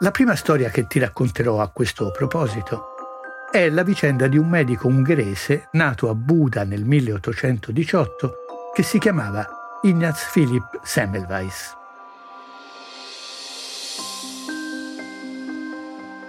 La 0.02 0.12
prima 0.12 0.36
storia 0.36 0.70
che 0.70 0.86
ti 0.86 1.00
racconterò 1.00 1.60
a 1.60 1.70
questo 1.70 2.12
proposito 2.12 2.94
è 3.52 3.68
la 3.68 3.82
vicenda 3.82 4.28
di 4.28 4.38
un 4.38 4.48
medico 4.48 4.88
ungherese 4.88 5.70
nato 5.72 6.08
a 6.08 6.14
Buda 6.14 6.64
nel 6.64 6.86
1818 6.86 8.34
che 8.76 8.84
si 8.84 9.00
chiamava 9.00 9.80
Ignaz 9.82 10.30
Philipp 10.32 10.76
Semmelweis. 10.84 11.76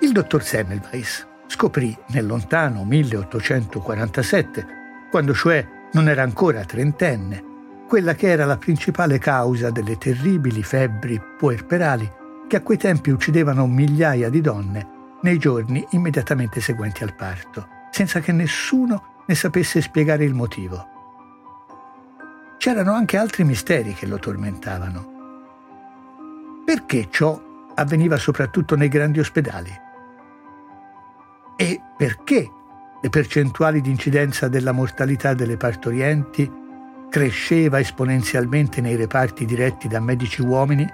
Il 0.00 0.12
dottor 0.12 0.42
Semmelweis 0.42 1.26
scoprì 1.46 1.94
nel 2.06 2.24
lontano 2.24 2.84
1847, 2.84 4.66
quando 5.10 5.34
cioè 5.34 5.66
non 5.92 6.08
era 6.08 6.22
ancora 6.22 6.64
trentenne, 6.64 7.44
quella 7.86 8.14
che 8.14 8.28
era 8.28 8.46
la 8.46 8.56
principale 8.56 9.18
causa 9.18 9.68
delle 9.68 9.98
terribili 9.98 10.62
febbri 10.62 11.20
puerperali 11.36 12.16
che 12.48 12.56
a 12.56 12.62
quei 12.62 12.78
tempi 12.78 13.10
uccidevano 13.10 13.66
migliaia 13.66 14.28
di 14.28 14.40
donne 14.40 14.96
nei 15.22 15.38
giorni 15.38 15.86
immediatamente 15.90 16.60
seguenti 16.60 17.04
al 17.04 17.14
parto, 17.14 17.68
senza 17.90 18.18
che 18.20 18.32
nessuno 18.32 19.22
ne 19.26 19.34
sapesse 19.34 19.80
spiegare 19.80 20.24
il 20.24 20.34
motivo. 20.34 20.96
C'erano 22.56 22.92
anche 22.92 23.16
altri 23.16 23.44
misteri 23.44 23.94
che 23.94 24.06
lo 24.06 24.18
tormentavano. 24.18 25.16
Perché 26.64 27.08
ciò 27.10 27.40
avveniva 27.74 28.16
soprattutto 28.16 28.74
nei 28.74 28.88
grandi 28.88 29.20
ospedali? 29.20 29.70
E 31.56 31.80
perché 31.96 32.50
le 33.00 33.08
percentuali 33.10 33.80
di 33.80 33.90
incidenza 33.90 34.48
della 34.48 34.72
mortalità 34.72 35.34
delle 35.34 35.56
partorienti 35.56 36.50
cresceva 37.10 37.78
esponenzialmente 37.78 38.80
nei 38.80 38.96
reparti 38.96 39.44
diretti 39.44 39.88
da 39.88 40.00
medici 40.00 40.42
uomini, 40.42 40.86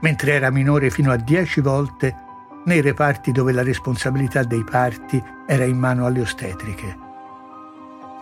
mentre 0.00 0.32
era 0.32 0.50
minore 0.50 0.90
fino 0.90 1.12
a 1.12 1.16
10 1.16 1.60
volte 1.60 2.28
nei 2.64 2.80
reparti 2.80 3.32
dove 3.32 3.52
la 3.52 3.62
responsabilità 3.62 4.42
dei 4.42 4.64
parti 4.64 5.22
era 5.46 5.64
in 5.64 5.78
mano 5.78 6.06
alle 6.06 6.20
ostetriche. 6.20 6.98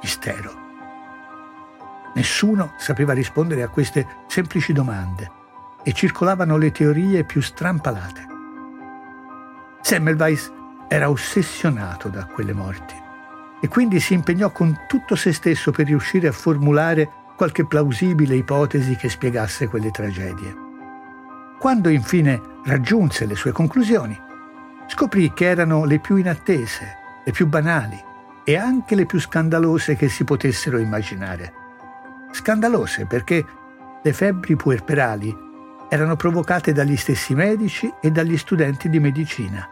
Mistero. 0.02 0.66
Nessuno 2.14 2.72
sapeva 2.78 3.12
rispondere 3.12 3.62
a 3.62 3.68
queste 3.68 4.06
semplici 4.26 4.72
domande 4.72 5.30
e 5.82 5.92
circolavano 5.92 6.56
le 6.56 6.70
teorie 6.70 7.24
più 7.24 7.40
strampalate. 7.40 8.26
Semmelweis 9.80 10.52
era 10.88 11.10
ossessionato 11.10 12.08
da 12.08 12.26
quelle 12.26 12.52
morti 12.52 12.94
e 13.60 13.68
quindi 13.68 14.00
si 14.00 14.14
impegnò 14.14 14.50
con 14.50 14.84
tutto 14.86 15.16
se 15.16 15.32
stesso 15.32 15.70
per 15.70 15.86
riuscire 15.86 16.28
a 16.28 16.32
formulare 16.32 17.10
qualche 17.36 17.64
plausibile 17.64 18.34
ipotesi 18.34 18.96
che 18.96 19.08
spiegasse 19.08 19.68
quelle 19.68 19.90
tragedie. 19.90 20.67
Quando 21.58 21.88
infine 21.88 22.40
raggiunse 22.66 23.26
le 23.26 23.34
sue 23.34 23.50
conclusioni, 23.50 24.16
scoprì 24.86 25.32
che 25.32 25.46
erano 25.46 25.84
le 25.84 25.98
più 25.98 26.14
inattese, 26.14 26.96
le 27.24 27.32
più 27.32 27.48
banali 27.48 28.00
e 28.44 28.56
anche 28.56 28.94
le 28.94 29.06
più 29.06 29.18
scandalose 29.18 29.96
che 29.96 30.08
si 30.08 30.22
potessero 30.22 30.78
immaginare. 30.78 31.52
Scandalose 32.30 33.06
perché 33.06 33.44
le 34.00 34.12
febbri 34.12 34.54
puerperali 34.54 35.36
erano 35.88 36.14
provocate 36.14 36.72
dagli 36.72 36.96
stessi 36.96 37.34
medici 37.34 37.92
e 38.00 38.12
dagli 38.12 38.36
studenti 38.36 38.88
di 38.88 39.00
medicina. 39.00 39.68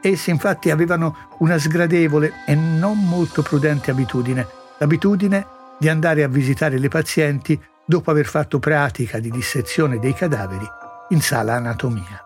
Essi 0.00 0.30
infatti 0.30 0.70
avevano 0.70 1.30
una 1.38 1.58
sgradevole 1.58 2.44
e 2.46 2.54
non 2.54 3.04
molto 3.04 3.42
prudente 3.42 3.90
abitudine, 3.90 4.46
l'abitudine 4.78 5.44
di 5.76 5.88
andare 5.88 6.22
a 6.22 6.28
visitare 6.28 6.78
le 6.78 6.88
pazienti 6.88 7.60
dopo 7.84 8.12
aver 8.12 8.26
fatto 8.26 8.60
pratica 8.60 9.18
di 9.18 9.30
dissezione 9.30 9.98
dei 9.98 10.14
cadaveri 10.14 10.78
in 11.10 11.20
sala 11.20 11.54
anatomia. 11.54 12.24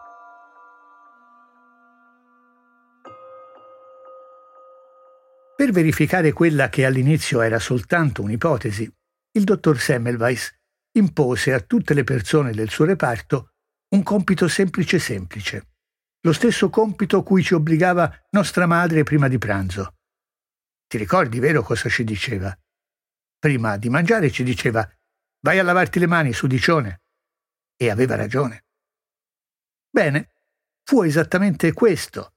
Per 5.56 5.70
verificare 5.70 6.32
quella 6.32 6.68
che 6.68 6.84
all'inizio 6.84 7.40
era 7.40 7.58
soltanto 7.58 8.22
un'ipotesi, 8.22 8.90
il 9.32 9.44
dottor 9.44 9.78
Semmelweis 9.78 10.54
impose 10.98 11.54
a 11.54 11.60
tutte 11.60 11.94
le 11.94 12.04
persone 12.04 12.52
del 12.52 12.68
suo 12.68 12.84
reparto 12.84 13.54
un 13.94 14.02
compito 14.02 14.48
semplice 14.48 14.98
semplice, 14.98 15.68
lo 16.20 16.32
stesso 16.32 16.68
compito 16.68 17.22
cui 17.22 17.42
ci 17.42 17.54
obbligava 17.54 18.12
nostra 18.30 18.66
madre 18.66 19.02
prima 19.02 19.28
di 19.28 19.38
pranzo. 19.38 19.94
Ti 20.86 20.98
ricordi, 20.98 21.38
vero, 21.38 21.62
cosa 21.62 21.88
ci 21.88 22.04
diceva? 22.04 22.54
Prima 23.38 23.78
di 23.78 23.88
mangiare 23.88 24.30
ci 24.30 24.42
diceva 24.42 24.86
vai 25.40 25.58
a 25.58 25.62
lavarti 25.62 25.98
le 25.98 26.06
mani, 26.06 26.32
sudicione. 26.32 27.02
E 27.76 27.90
aveva 27.90 28.14
ragione. 28.14 28.63
Bene, 29.94 30.30
fu 30.82 31.02
esattamente 31.02 31.72
questo 31.72 32.34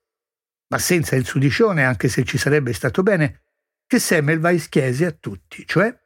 ma 0.70 0.78
senza 0.80 1.16
il 1.16 1.26
sudicione, 1.26 1.86
anche 1.86 2.10
se 2.10 2.24
ci 2.24 2.38
sarebbe 2.38 2.74
stato 2.74 3.04
bene, 3.04 3.44
che 3.86 4.00
Semmelweis 4.00 4.68
chiese 4.70 5.06
a 5.06 5.12
tutti, 5.12 5.66
cioè 5.66 5.98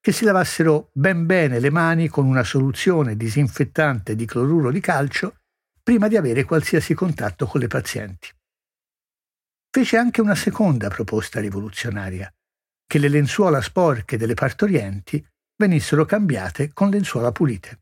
che 0.00 0.12
si 0.12 0.24
lavassero 0.24 0.90
ben 0.92 1.26
bene 1.26 1.58
le 1.58 1.70
mani 1.70 2.08
con 2.08 2.24
una 2.24 2.44
soluzione 2.44 3.16
disinfettante 3.16 4.14
di 4.14 4.24
cloruro 4.24 4.70
di 4.70 4.80
calcio 4.80 5.40
prima 5.82 6.08
di 6.08 6.16
avere 6.16 6.44
qualsiasi 6.44 6.94
contatto 6.94 7.46
con 7.46 7.60
le 7.60 7.66
pazienti. 7.66 8.28
Fece 9.70 9.96
anche 9.98 10.20
una 10.20 10.34
seconda 10.34 10.88
proposta 10.88 11.40
rivoluzionaria, 11.40 12.32
che 12.86 12.98
le 12.98 13.08
lenzuola 13.08 13.60
sporche 13.60 14.16
delle 14.16 14.34
partorienti 14.34 15.22
venissero 15.56 16.04
cambiate 16.06 16.72
con 16.72 16.88
lenzuola 16.88 17.32
pulite. 17.32 17.80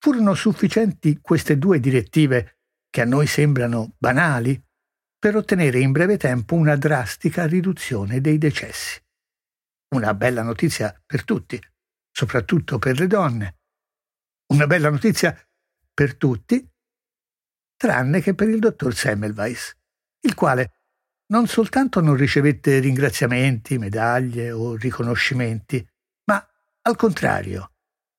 Furono 0.00 0.34
sufficienti 0.34 1.18
queste 1.20 1.58
due 1.58 1.80
direttive, 1.80 2.60
che 2.88 3.00
a 3.00 3.04
noi 3.04 3.26
sembrano 3.26 3.94
banali, 3.98 4.60
per 5.18 5.34
ottenere 5.34 5.80
in 5.80 5.90
breve 5.90 6.16
tempo 6.16 6.54
una 6.54 6.76
drastica 6.76 7.46
riduzione 7.46 8.20
dei 8.20 8.38
decessi. 8.38 9.02
Una 9.94 10.14
bella 10.14 10.42
notizia 10.42 10.94
per 11.04 11.24
tutti, 11.24 11.60
soprattutto 12.10 12.78
per 12.78 12.98
le 12.98 13.06
donne. 13.08 13.56
Una 14.52 14.66
bella 14.66 14.90
notizia 14.90 15.36
per 15.92 16.16
tutti, 16.16 16.66
tranne 17.76 18.20
che 18.20 18.34
per 18.34 18.48
il 18.48 18.60
dottor 18.60 18.94
Semmelweis, 18.94 19.76
il 20.20 20.34
quale 20.34 20.72
non 21.26 21.46
soltanto 21.46 22.00
non 22.00 22.16
ricevette 22.16 22.78
ringraziamenti, 22.78 23.78
medaglie 23.78 24.52
o 24.52 24.76
riconoscimenti, 24.76 25.86
ma 26.24 26.46
al 26.82 26.96
contrario, 26.96 27.72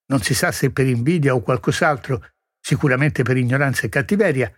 non 0.09 0.21
si 0.21 0.33
sa 0.33 0.51
se 0.51 0.71
per 0.71 0.87
invidia 0.87 1.33
o 1.33 1.41
qualcos'altro, 1.41 2.29
sicuramente 2.59 3.23
per 3.23 3.37
ignoranza 3.37 3.83
e 3.83 3.89
cattiveria, 3.89 4.51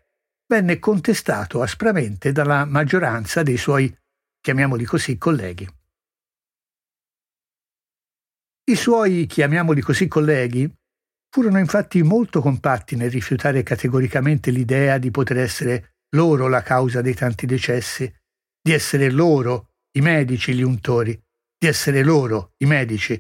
venne 0.48 0.80
contestato 0.80 1.62
aspramente 1.62 2.32
dalla 2.32 2.66
maggioranza 2.66 3.44
dei 3.44 3.58
suoi, 3.58 3.94
chiamiamoli 4.40 4.86
così, 4.86 5.18
colleghi. 5.18 5.68
I 8.64 8.76
suoi, 8.76 9.26
chiamiamoli 9.26 9.82
così, 9.82 10.08
colleghi, 10.08 10.72
furono 11.30 11.60
infatti 11.60 12.04
molto 12.04 12.42
compatti 12.42 12.96
nel 12.96 13.10
rifiutare 13.10 13.64
categoricamente 13.64 14.52
l'idea 14.52 14.98
di 14.98 15.12
poter 15.12 15.38
essere 15.38 15.96
loro 16.16 16.48
la 16.48 16.62
causa 16.62 17.02
dei 17.02 17.14
tanti 17.14 17.46
decessi, 17.46 18.14
di 18.62 18.72
essere 18.72 19.10
loro 19.10 19.70
i 19.94 20.02
medici 20.02 20.54
gli 20.54 20.62
untori, 20.62 21.20
di 21.58 21.68
essere 21.68 22.04
loro 22.04 22.54
i 22.58 22.66
medici 22.66 23.20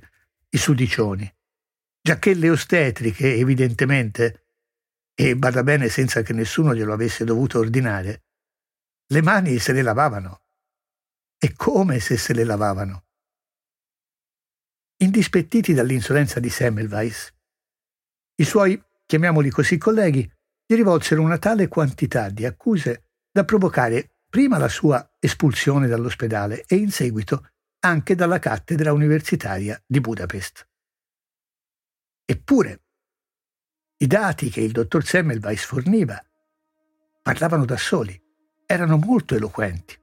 i 0.53 0.57
sudicioni, 0.57 1.29
giacché 2.01 2.33
le 2.33 2.49
ostetriche, 2.49 3.35
evidentemente, 3.35 4.47
e 5.13 5.35
bada 5.35 5.63
bene 5.63 5.87
senza 5.89 6.21
che 6.21 6.33
nessuno 6.33 6.73
glielo 6.73 6.93
avesse 6.93 7.23
dovuto 7.23 7.59
ordinare, 7.59 8.23
le 9.07 9.21
mani 9.21 9.59
se 9.59 9.71
le 9.73 9.81
lavavano. 9.81 10.43
E 11.37 11.53
come 11.55 11.99
se 11.99 12.17
se 12.17 12.33
le 12.33 12.43
lavavano? 12.43 13.05
Indispettiti 14.97 15.73
dall'insolenza 15.73 16.39
di 16.39 16.49
Semmelweis, 16.49 17.33
i 18.41 18.43
suoi, 18.43 18.81
chiamiamoli 19.05 19.51
così, 19.51 19.77
colleghi, 19.77 20.21
gli 20.65 20.75
rivolsero 20.75 21.21
una 21.21 21.37
tale 21.37 21.67
quantità 21.67 22.29
di 22.29 22.45
accuse 22.45 23.09
da 23.31 23.45
provocare 23.45 24.15
prima 24.27 24.57
la 24.57 24.67
sua 24.67 25.07
espulsione 25.19 25.87
dall'ospedale 25.87 26.63
e 26.65 26.75
in 26.77 26.89
seguito 26.89 27.49
anche 27.81 28.15
dalla 28.15 28.39
cattedra 28.39 28.93
universitaria 28.93 29.79
di 29.85 29.99
Budapest. 29.99 30.67
Eppure, 32.31 32.81
i 33.97 34.07
dati 34.07 34.49
che 34.49 34.61
il 34.61 34.71
dottor 34.71 35.03
Semmelweis 35.03 35.65
forniva 35.65 36.17
parlavano 37.21 37.65
da 37.65 37.75
soli, 37.75 38.17
erano 38.65 38.95
molto 38.95 39.35
eloquenti. 39.35 39.99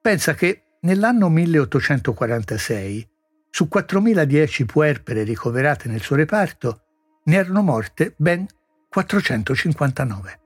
Pensa 0.00 0.34
che 0.34 0.76
nell'anno 0.82 1.28
1846 1.28 3.10
su 3.50 3.68
4.010 3.68 4.66
puerpere 4.66 5.24
ricoverate 5.24 5.88
nel 5.88 6.00
suo 6.00 6.14
reparto, 6.14 6.82
ne 7.24 7.34
erano 7.34 7.62
morte 7.62 8.14
ben 8.16 8.46
459. 8.88 10.40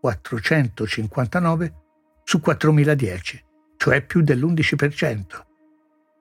459 0.00 1.74
su 2.22 2.38
4.010, 2.38 3.38
cioè 3.76 4.06
più 4.06 4.22
dell'11%. 4.22 5.44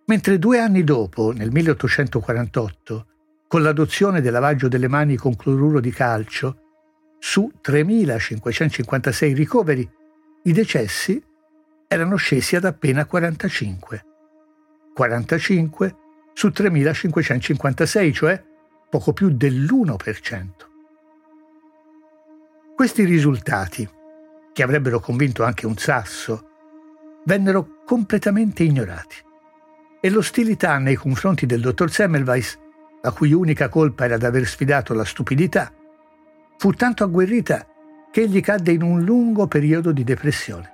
Mentre 0.07 0.39
due 0.39 0.59
anni 0.59 0.83
dopo, 0.83 1.31
nel 1.31 1.51
1848, 1.51 3.07
con 3.47 3.61
l'adozione 3.61 4.21
del 4.21 4.31
lavaggio 4.31 4.67
delle 4.67 4.87
mani 4.87 5.15
con 5.15 5.35
cloruro 5.35 5.79
di 5.79 5.91
calcio, 5.91 6.61
su 7.19 7.51
3.556 7.63 9.33
ricoveri, 9.33 9.89
i 10.43 10.51
decessi 10.51 11.21
erano 11.87 12.15
scesi 12.15 12.55
ad 12.55 12.65
appena 12.65 13.05
45. 13.05 14.05
45 14.93 15.95
su 16.33 16.47
3.556, 16.47 18.13
cioè 18.13 18.43
poco 18.89 19.13
più 19.13 19.29
dell'1%. 19.29 20.47
Questi 22.75 23.03
risultati, 23.05 23.89
che 24.53 24.63
avrebbero 24.63 24.99
convinto 24.99 25.43
anche 25.43 25.65
un 25.65 25.77
sasso, 25.77 26.49
vennero 27.25 27.83
completamente 27.85 28.63
ignorati 28.63 29.15
e 29.99 30.09
l'ostilità 30.09 30.77
nei 30.77 30.95
confronti 30.95 31.45
del 31.45 31.61
dottor 31.61 31.91
Semmelweis, 31.91 32.57
la 33.07 33.13
cui 33.13 33.31
unica 33.31 33.69
colpa 33.69 34.03
era 34.03 34.17
d'aver 34.17 34.45
sfidato 34.45 34.93
la 34.93 35.05
stupidità, 35.05 35.73
fu 36.57 36.73
tanto 36.73 37.05
agguerrita 37.05 37.65
che 38.11 38.23
egli 38.23 38.41
cadde 38.41 38.73
in 38.73 38.81
un 38.81 39.01
lungo 39.01 39.47
periodo 39.47 39.93
di 39.93 40.03
depressione. 40.03 40.73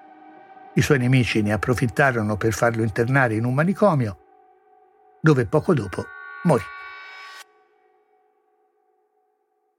I 0.74 0.82
suoi 0.82 0.98
nemici 0.98 1.44
ne 1.44 1.54
approfittarono 1.54 2.36
per 2.36 2.54
farlo 2.54 2.82
internare 2.82 3.36
in 3.36 3.46
un 3.46 3.54
manicomio, 3.54 4.18
dove 5.22 5.46
poco 5.46 5.76
dopo 5.76 6.06
morì. 6.46 6.64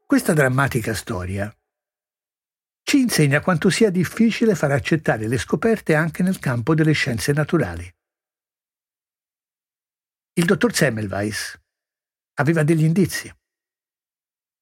Questa 0.07 0.33
drammatica 0.33 0.95
storia 0.95 1.53
ci 2.85 3.01
insegna 3.01 3.41
quanto 3.41 3.69
sia 3.69 3.91
difficile 3.91 4.55
far 4.55 4.71
accettare 4.71 5.27
le 5.27 5.39
scoperte 5.39 5.97
anche 5.97 6.23
nel 6.23 6.39
campo 6.39 6.77
delle 6.77 6.93
scienze 6.93 7.33
naturali. 7.33 7.93
Il 10.35 10.45
dottor 10.45 10.73
Semmelweis 10.73 11.63
aveva 12.35 12.63
degli 12.63 12.85
indizi, 12.85 13.33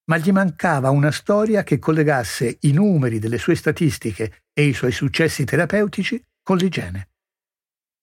ma 0.05 0.17
gli 0.19 0.33
mancava 0.33 0.91
una 0.91 1.11
storia 1.11 1.63
che 1.63 1.79
collegasse 1.79 2.59
i 2.63 2.73
numeri 2.73 3.19
delle 3.19 3.39
sue 3.39 3.55
statistiche 3.55 4.45
e 4.53 4.65
i 4.65 4.73
suoi 4.73 4.93
successi 4.93 5.45
terapeutici 5.45 6.23
con 6.43 6.57
l'igiene. 6.57 7.11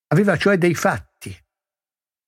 Aveva 0.08 0.38
cioè 0.38 0.58
dei 0.58 0.74
fatti, 0.74 1.36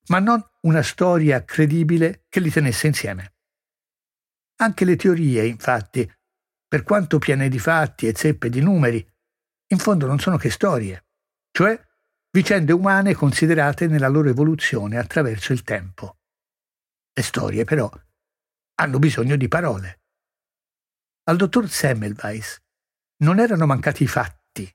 ma 0.07 0.19
non 0.19 0.43
una 0.61 0.83
storia 0.83 1.43
credibile 1.43 2.25
che 2.29 2.39
li 2.39 2.51
tenesse 2.51 2.87
insieme. 2.87 3.35
Anche 4.57 4.85
le 4.85 4.95
teorie, 4.95 5.45
infatti, 5.47 6.09
per 6.67 6.83
quanto 6.83 7.17
piene 7.17 7.49
di 7.49 7.59
fatti 7.59 8.07
e 8.07 8.13
zeppe 8.15 8.49
di 8.49 8.61
numeri, 8.61 9.05
in 9.67 9.77
fondo 9.77 10.05
non 10.05 10.19
sono 10.19 10.37
che 10.37 10.49
storie, 10.49 11.05
cioè 11.51 11.79
vicende 12.29 12.71
umane 12.71 13.15
considerate 13.15 13.87
nella 13.87 14.07
loro 14.09 14.29
evoluzione 14.29 14.97
attraverso 14.97 15.53
il 15.53 15.63
tempo. 15.63 16.20
Le 17.13 17.23
storie, 17.23 17.65
però, 17.65 17.91
hanno 18.75 18.99
bisogno 18.99 19.35
di 19.35 19.47
parole. 19.47 20.01
Al 21.23 21.35
dottor 21.35 21.69
Semmelweis 21.69 22.57
non 23.23 23.39
erano 23.39 23.65
mancati 23.65 24.03
i 24.03 24.07
fatti, 24.07 24.69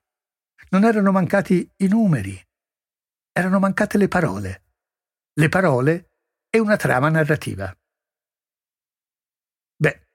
non 0.69 0.83
erano 0.83 1.11
mancati 1.11 1.69
i 1.77 1.87
numeri, 1.87 2.39
erano 3.31 3.59
mancate 3.59 3.97
le 3.97 4.07
parole. 4.07 4.63
Le 5.33 5.49
parole 5.49 6.11
e 6.49 6.59
una 6.59 6.77
trama 6.77 7.09
narrativa. 7.09 7.75
Beh, 9.75 10.07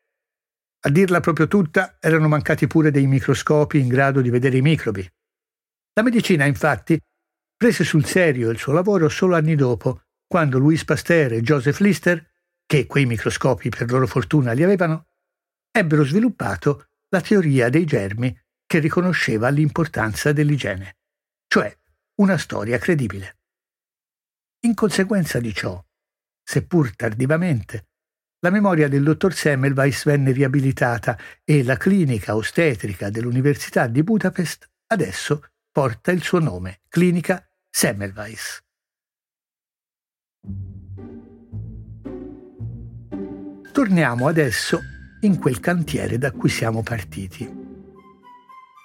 a 0.80 0.90
dirla 0.90 1.20
proprio 1.20 1.46
tutta, 1.46 1.98
erano 2.00 2.28
mancati 2.28 2.66
pure 2.66 2.90
dei 2.90 3.06
microscopi 3.06 3.78
in 3.78 3.88
grado 3.88 4.20
di 4.20 4.30
vedere 4.30 4.56
i 4.56 4.62
microbi. 4.62 5.08
La 5.94 6.02
medicina, 6.02 6.44
infatti, 6.44 6.98
prese 7.56 7.84
sul 7.84 8.04
serio 8.04 8.50
il 8.50 8.58
suo 8.58 8.72
lavoro 8.72 9.08
solo 9.08 9.36
anni 9.36 9.54
dopo, 9.54 10.02
quando 10.32 10.58
Louis 10.58 10.82
Pasteur 10.82 11.34
e 11.34 11.42
Joseph 11.42 11.80
Lister 11.80 12.26
che 12.64 12.86
quei 12.86 13.04
microscopi 13.04 13.68
per 13.68 13.90
loro 13.90 14.06
fortuna 14.06 14.52
li 14.52 14.62
avevano, 14.62 15.08
ebbero 15.70 16.06
sviluppato 16.06 16.86
la 17.10 17.20
teoria 17.20 17.68
dei 17.68 17.84
germi 17.84 18.34
che 18.64 18.78
riconosceva 18.78 19.50
l'importanza 19.50 20.32
dell'igiene, 20.32 20.96
cioè 21.46 21.76
una 22.14 22.38
storia 22.38 22.78
credibile. 22.78 23.40
In 24.60 24.72
conseguenza 24.72 25.38
di 25.38 25.52
ciò, 25.52 25.78
seppur 26.42 26.96
tardivamente, 26.96 27.88
la 28.38 28.48
memoria 28.48 28.88
del 28.88 29.02
dottor 29.02 29.34
Semmelweis 29.34 30.06
venne 30.06 30.32
riabilitata 30.32 31.18
e 31.44 31.62
la 31.62 31.76
clinica 31.76 32.36
ostetrica 32.36 33.10
dell'Università 33.10 33.86
di 33.86 34.02
Budapest 34.02 34.66
adesso 34.86 35.50
porta 35.70 36.10
il 36.10 36.22
suo 36.22 36.38
nome, 36.38 36.80
Clinica 36.88 37.46
Semmelweis. 37.68 38.62
Torniamo 43.72 44.28
adesso 44.28 44.80
in 45.22 45.38
quel 45.38 45.58
cantiere 45.58 46.18
da 46.18 46.30
cui 46.30 46.50
siamo 46.50 46.82
partiti 46.82 47.50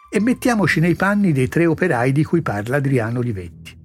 e 0.10 0.21
mettiamoci 0.21 0.80
nei 0.80 0.95
panni 0.95 1.34
dei 1.34 1.50
tre 1.50 1.65
operai 1.65 2.13
di 2.13 2.23
cui 2.23 2.41
parla 2.41 2.78
Adriano 2.78 3.19
Olivetti. 3.19 3.78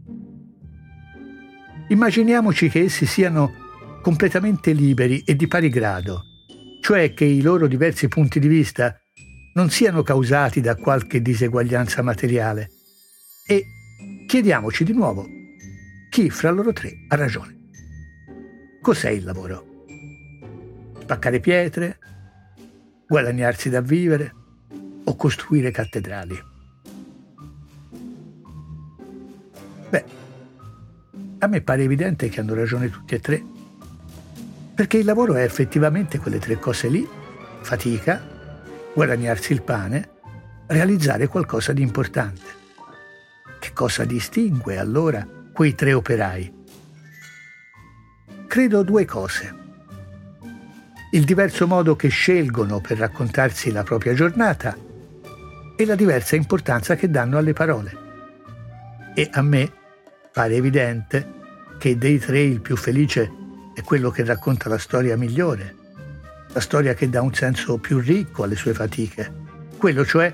Immaginiamoci 1.88 2.68
che 2.68 2.84
essi 2.84 3.04
siano 3.04 3.52
completamente 4.00 4.70
liberi 4.70 5.24
e 5.26 5.34
di 5.34 5.48
pari 5.48 5.70
grado, 5.70 6.22
cioè 6.80 7.12
che 7.12 7.24
i 7.24 7.42
loro 7.42 7.66
diversi 7.66 8.06
punti 8.06 8.38
di 8.38 8.46
vista 8.46 8.96
non 9.54 9.70
siano 9.70 10.02
causati 10.02 10.60
da 10.60 10.76
qualche 10.76 11.20
diseguaglianza 11.20 12.00
materiale. 12.02 12.70
E 13.44 13.64
chiediamoci 14.28 14.84
di 14.84 14.92
nuovo, 14.92 15.26
chi 16.10 16.30
fra 16.30 16.50
loro 16.50 16.72
tre 16.72 16.92
ha 17.08 17.16
ragione? 17.16 17.56
Cos'è 18.80 19.10
il 19.10 19.24
lavoro? 19.24 19.71
Spaccare 21.12 21.40
pietre? 21.40 21.98
Guadagnarsi 23.06 23.68
da 23.68 23.82
vivere? 23.82 24.34
O 25.04 25.14
costruire 25.14 25.70
cattedrali? 25.70 26.42
Beh, 29.90 30.04
a 31.40 31.46
me 31.48 31.60
pare 31.60 31.82
evidente 31.82 32.30
che 32.30 32.40
hanno 32.40 32.54
ragione 32.54 32.88
tutti 32.88 33.14
e 33.14 33.20
tre. 33.20 33.44
Perché 34.74 34.96
il 34.96 35.04
lavoro 35.04 35.34
è 35.34 35.42
effettivamente 35.42 36.18
quelle 36.18 36.38
tre 36.38 36.58
cose 36.58 36.88
lì, 36.88 37.06
fatica, 37.60 38.18
guadagnarsi 38.94 39.52
il 39.52 39.62
pane, 39.62 40.08
realizzare 40.68 41.26
qualcosa 41.26 41.74
di 41.74 41.82
importante. 41.82 42.60
Che 43.60 43.72
cosa 43.74 44.06
distingue 44.06 44.78
allora 44.78 45.28
quei 45.52 45.74
tre 45.74 45.92
operai? 45.92 46.50
Credo 48.46 48.82
due 48.82 49.04
cose. 49.04 49.60
Il 51.12 51.24
diverso 51.24 51.66
modo 51.66 51.96
che 51.96 52.08
scelgono 52.08 52.80
per 52.80 52.98
raccontarsi 52.98 53.70
la 53.70 53.82
propria 53.82 54.14
giornata 54.14 54.76
e 55.76 55.84
la 55.84 55.94
diversa 55.94 56.36
importanza 56.36 56.94
che 56.94 57.10
danno 57.10 57.38
alle 57.38 57.52
parole. 57.52 57.96
E 59.14 59.28
a 59.32 59.42
me 59.42 59.72
pare 60.32 60.54
evidente 60.54 61.40
che 61.78 61.96
dei 61.96 62.18
tre 62.18 62.40
il 62.40 62.60
più 62.60 62.76
felice 62.76 63.30
è 63.74 63.82
quello 63.82 64.10
che 64.10 64.24
racconta 64.24 64.68
la 64.68 64.78
storia 64.78 65.16
migliore 65.16 65.80
la 66.52 66.60
storia 66.60 66.94
che 66.94 67.08
dà 67.08 67.22
un 67.22 67.32
senso 67.32 67.78
più 67.78 67.98
ricco 67.98 68.42
alle 68.42 68.56
sue 68.56 68.74
fatiche, 68.74 69.32
quello 69.78 70.04
cioè 70.04 70.32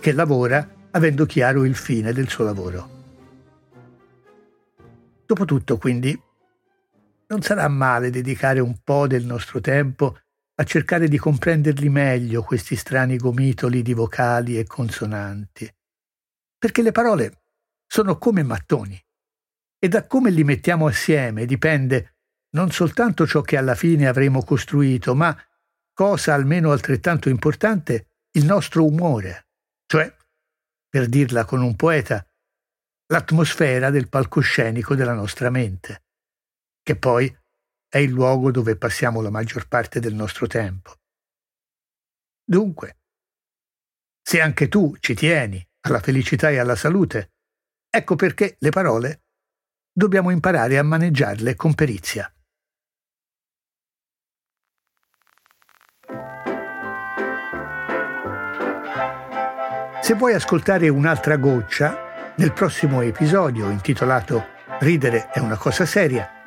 che 0.00 0.12
lavora 0.12 0.68
avendo 0.90 1.26
chiaro 1.26 1.64
il 1.64 1.76
fine 1.76 2.12
del 2.12 2.28
suo 2.28 2.44
lavoro. 2.44 2.98
Dopotutto, 5.26 5.78
quindi, 5.78 6.20
non 7.30 7.42
sarà 7.42 7.68
male 7.68 8.10
dedicare 8.10 8.60
un 8.60 8.78
po' 8.82 9.06
del 9.06 9.24
nostro 9.24 9.60
tempo 9.60 10.18
a 10.56 10.64
cercare 10.64 11.08
di 11.08 11.16
comprenderli 11.16 11.88
meglio 11.88 12.42
questi 12.42 12.76
strani 12.76 13.16
gomitoli 13.16 13.82
di 13.82 13.94
vocali 13.94 14.58
e 14.58 14.66
consonanti, 14.66 15.72
perché 16.58 16.82
le 16.82 16.92
parole 16.92 17.44
sono 17.86 18.18
come 18.18 18.42
mattoni. 18.42 19.00
E 19.82 19.88
da 19.88 20.06
come 20.06 20.30
li 20.30 20.44
mettiamo 20.44 20.86
assieme 20.86 21.46
dipende 21.46 22.16
non 22.50 22.70
soltanto 22.70 23.26
ciò 23.26 23.40
che 23.40 23.56
alla 23.56 23.74
fine 23.74 24.06
avremo 24.06 24.42
costruito, 24.42 25.14
ma 25.14 25.34
cosa 25.94 26.34
almeno 26.34 26.72
altrettanto 26.72 27.28
importante, 27.28 28.08
il 28.32 28.44
nostro 28.44 28.84
umore, 28.84 29.46
cioè, 29.86 30.14
per 30.88 31.08
dirla 31.08 31.44
con 31.44 31.62
un 31.62 31.76
poeta, 31.76 32.26
l'atmosfera 33.06 33.90
del 33.90 34.08
palcoscenico 34.08 34.94
della 34.94 35.14
nostra 35.14 35.48
mente, 35.48 36.02
che 36.90 36.96
poi 36.96 37.32
è 37.88 37.98
il 37.98 38.10
luogo 38.10 38.50
dove 38.50 38.76
passiamo 38.76 39.20
la 39.20 39.30
maggior 39.30 39.68
parte 39.68 40.00
del 40.00 40.12
nostro 40.12 40.48
tempo. 40.48 40.96
Dunque, 42.42 42.98
se 44.20 44.40
anche 44.40 44.66
tu 44.66 44.96
ci 44.98 45.14
tieni 45.14 45.64
alla 45.82 46.00
felicità 46.00 46.50
e 46.50 46.58
alla 46.58 46.74
salute, 46.74 47.34
ecco 47.88 48.16
perché 48.16 48.56
le 48.58 48.70
parole 48.70 49.22
dobbiamo 49.92 50.30
imparare 50.30 50.78
a 50.78 50.82
maneggiarle 50.82 51.54
con 51.54 51.74
perizia. 51.74 52.28
Se 60.00 60.14
vuoi 60.14 60.34
ascoltare 60.34 60.88
un'altra 60.88 61.36
goccia, 61.36 62.34
nel 62.36 62.52
prossimo 62.52 63.00
episodio 63.02 63.70
intitolato 63.70 64.44
Ridere 64.80 65.28
è 65.28 65.38
una 65.38 65.56
cosa 65.56 65.84
seria, 65.84 66.39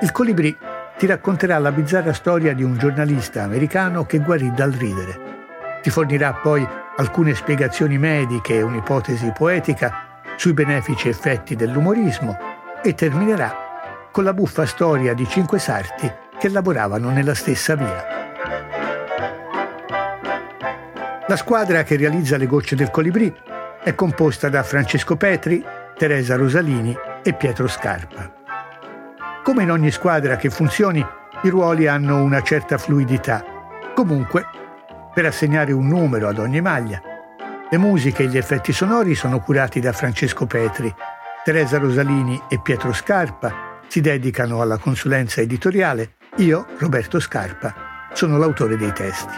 il 0.00 0.12
Colibrì 0.12 0.56
ti 0.96 1.06
racconterà 1.06 1.58
la 1.58 1.72
bizzarra 1.72 2.12
storia 2.12 2.54
di 2.54 2.62
un 2.62 2.76
giornalista 2.76 3.42
americano 3.42 4.04
che 4.04 4.18
guarì 4.18 4.52
dal 4.52 4.70
ridere. 4.70 5.36
Ti 5.82 5.90
fornirà 5.90 6.34
poi 6.34 6.66
alcune 6.96 7.34
spiegazioni 7.34 7.98
mediche 7.98 8.54
e 8.54 8.62
un'ipotesi 8.62 9.32
poetica 9.36 10.20
sui 10.36 10.52
benefici 10.52 11.08
effetti 11.08 11.56
dell'umorismo 11.56 12.36
e 12.82 12.94
terminerà 12.94 13.66
con 14.12 14.24
la 14.24 14.32
buffa 14.32 14.66
storia 14.66 15.14
di 15.14 15.26
cinque 15.26 15.58
sarti 15.58 16.12
che 16.38 16.48
lavoravano 16.48 17.10
nella 17.10 17.34
stessa 17.34 17.74
via. 17.74 18.16
La 21.26 21.36
squadra 21.36 21.82
che 21.82 21.96
realizza 21.96 22.36
le 22.36 22.46
gocce 22.46 22.74
del 22.74 22.90
colibrì 22.90 23.34
è 23.82 23.94
composta 23.94 24.48
da 24.48 24.62
Francesco 24.62 25.16
Petri, 25.16 25.64
Teresa 25.96 26.36
Rosalini 26.36 26.96
e 27.22 27.32
Pietro 27.34 27.66
Scarpa. 27.66 28.37
Come 29.48 29.62
in 29.62 29.70
ogni 29.70 29.90
squadra 29.90 30.36
che 30.36 30.50
funzioni, 30.50 31.02
i 31.44 31.48
ruoli 31.48 31.86
hanno 31.86 32.20
una 32.20 32.42
certa 32.42 32.76
fluidità. 32.76 33.42
Comunque, 33.94 34.44
per 35.14 35.24
assegnare 35.24 35.72
un 35.72 35.86
numero 35.86 36.28
ad 36.28 36.38
ogni 36.38 36.60
maglia, 36.60 37.00
le 37.70 37.78
musiche 37.78 38.24
e 38.24 38.26
gli 38.26 38.36
effetti 38.36 38.74
sonori 38.74 39.14
sono 39.14 39.40
curati 39.40 39.80
da 39.80 39.92
Francesco 39.92 40.44
Petri, 40.44 40.94
Teresa 41.44 41.78
Rosalini 41.78 42.38
e 42.46 42.60
Pietro 42.60 42.92
Scarpa 42.92 43.80
si 43.86 44.02
dedicano 44.02 44.60
alla 44.60 44.76
consulenza 44.76 45.40
editoriale, 45.40 46.16
io, 46.36 46.66
Roberto 46.76 47.18
Scarpa, 47.18 47.72
sono 48.12 48.36
l'autore 48.36 48.76
dei 48.76 48.92
testi. 48.92 49.32